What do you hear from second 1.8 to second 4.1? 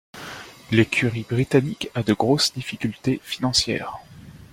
a de grosses difficultés financières.